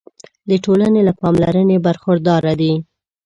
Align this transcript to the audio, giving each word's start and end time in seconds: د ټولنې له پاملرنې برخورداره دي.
د 0.49 0.51
ټولنې 0.63 1.01
له 1.07 1.13
پاملرنې 1.21 1.77
برخورداره 1.85 2.51
دي. 2.61 2.73